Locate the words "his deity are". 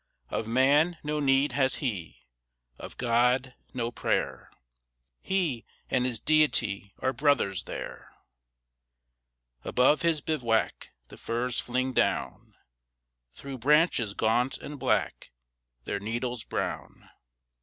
6.07-7.13